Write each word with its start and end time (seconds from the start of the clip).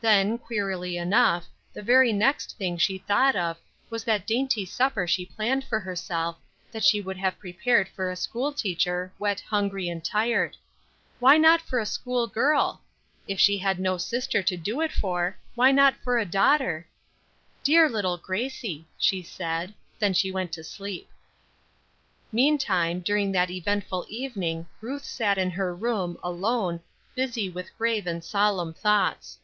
Then, 0.00 0.38
queerly 0.38 0.96
enough, 0.96 1.46
the 1.72 1.82
very 1.82 2.12
next 2.12 2.56
thing 2.56 2.78
she 2.78 2.98
thought 2.98 3.34
of, 3.34 3.56
was 3.90 4.04
that 4.04 4.28
dainty 4.28 4.64
supper 4.64 5.08
she 5.08 5.26
planned 5.26 5.64
for 5.64 5.80
herself, 5.80 6.38
that 6.70 6.84
she 6.84 7.02
could 7.02 7.16
have 7.16 7.36
prepared 7.40 7.88
for 7.88 8.08
a 8.08 8.14
school 8.14 8.52
teacher, 8.52 9.12
wet, 9.18 9.40
hungry 9.40 9.88
and 9.88 10.04
tired. 10.04 10.56
Why 11.18 11.36
not 11.36 11.60
for 11.60 11.80
a 11.80 11.84
school 11.84 12.28
girl? 12.28 12.80
If 13.26 13.40
she 13.40 13.58
had 13.58 13.80
no 13.80 13.98
sister 13.98 14.40
to 14.40 14.56
do 14.56 14.80
it 14.82 14.92
for, 14.92 15.36
why 15.56 15.72
not 15.72 15.96
for 16.04 16.16
a 16.20 16.24
daughter? 16.24 16.86
"Dear 17.64 17.88
little 17.88 18.18
Gracie!" 18.18 18.86
she 18.98 19.20
said. 19.24 19.74
Then 19.98 20.14
she 20.14 20.30
went 20.30 20.52
to 20.52 20.62
sleep. 20.62 21.10
Meantime, 22.30 23.00
during 23.00 23.32
that 23.32 23.50
eventful 23.50 24.06
evening 24.08 24.68
Ruth 24.80 25.04
sat 25.04 25.38
in 25.38 25.50
her 25.50 25.74
room, 25.74 26.16
alone, 26.22 26.82
busy 27.16 27.50
with 27.50 27.76
grave 27.76 28.06
and 28.06 28.22
solemn 28.22 28.72
thoughts. 28.72 29.40